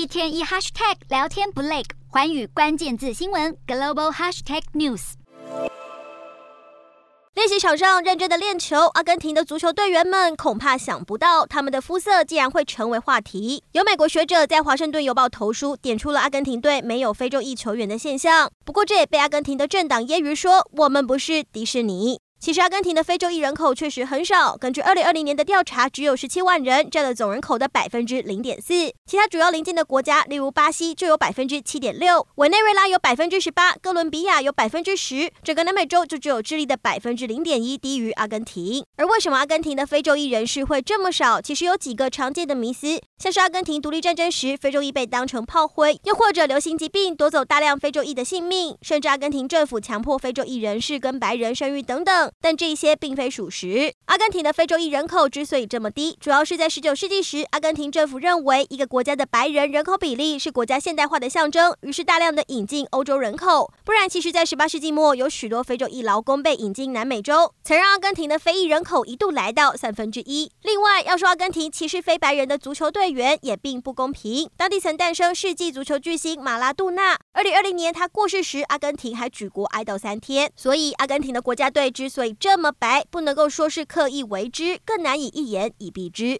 [0.00, 5.12] 一天一 hashtag 聊天不累，寰宇关键字新闻 global hashtag news。
[7.34, 13.62] 练习场上认真的练球，阿根廷的足球队员们恐怕想不到，他们的肤色竟然会成为话题。
[13.72, 18.50] 有美国学者在《华盛顿邮报》投书，点出了阿根廷队没有非洲裔球员的现象。
[18.64, 24.56] 不过，这也被阿根廷的政党揶揄说：“我们不是迪士尼。”其实，阿根廷的非洲裔人口确实很少。
[24.56, 28.72] 根据二零二零年的调查，只有十七万人，占了总人口的百分之零点四。
[29.04, 38.82] 其他主要邻近的国家，例如巴西就有百分之七点六，委内瑞拉有百分之十八，哥伦比亚有百分之十，整个南美洲就只有智利的百分之零点一低于阿根廷。
[38.96, 41.42] 而为什么阿根廷的非洲裔人士会这么少？
[41.42, 52.32] 其实有几个常见的迷思，像是阿根廷独立战争时，非洲裔被当成炮灰，又或者流行疾病夺走大量非洲裔的性命，甚至阿根廷政府强迫非洲裔人士跟白人生育等等。
[52.40, 53.92] 但这些并非属实。
[54.06, 63.70] 阿根廷的非洲裔人口之所以这么低，主要是在十九世纪时，阿根廷政府认为一个国家的白人人口比例是国家现代化的象征，于是大量的引进欧洲人口。
[63.84, 70.50] 不然，其实，在十八世纪末，有许多非洲裔劳工被引进南美洲，曾让阿根廷的非裔人口一度来到三分之一。
[70.62, 74.48] 另外，要说阿根廷歧视非白人的足球队员，也并不公平。
[74.56, 80.52] 当地曾诞生世纪足球巨星马拉杜纳，二零二零年他过世时，阿根廷还举国哀悼三天。
[80.54, 86.38] 所以，阿根廷的国家队之所以这么白，不能够说是刻意为之，更难以一言以蔽之。